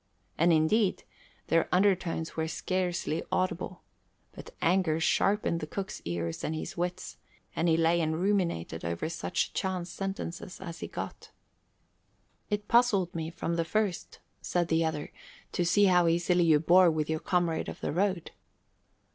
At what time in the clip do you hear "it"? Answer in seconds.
12.49-12.67